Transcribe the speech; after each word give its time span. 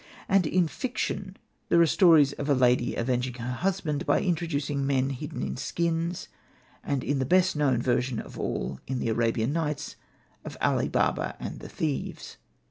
And 0.27 0.47
in 0.47 0.67
fiction 0.67 1.37
there 1.69 1.79
are 1.79 1.83
the 1.83 1.87
stories 1.87 2.33
of 2.33 2.49
a 2.49 2.55
lady 2.55 2.95
avenging 2.95 3.35
her 3.35 3.51
husband 3.51 4.03
by 4.07 4.19
intro 4.19 4.47
ducing 4.47 4.77
men 4.79 5.11
hidden 5.11 5.43
in 5.43 5.57
skins, 5.57 6.27
and 6.83 7.01
the 7.03 7.23
best 7.23 7.55
known 7.55 7.79
version 7.83 8.17
of 8.17 8.35
all 8.39 8.79
in 8.87 8.97
the" 8.97 9.09
Arabian 9.11 9.53
Nights," 9.53 9.97
of 10.43 10.57
Ali 10.59 10.89
Baba 10.89 11.35
and 11.39 11.59
the 11.59 11.69
thieves. 11.69 12.37